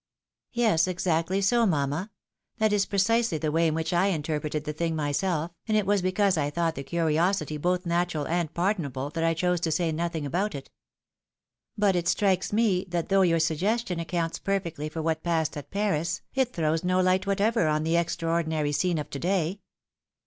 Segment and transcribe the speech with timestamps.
[0.51, 2.09] "Yes, exactly so, mamma;
[2.57, 6.01] that is precisely the way in which I interpreted the thing myself, and it was
[6.01, 10.25] because I thought the curiosity both natural and pardonable, that I chose to say nothing
[10.25, 10.71] about it.
[11.77, 16.23] But it strikes me that though your suggestion accounts perfectly for what passed at Paris,
[16.33, 19.59] it throws no light whatever on the extraordinary scene of to day.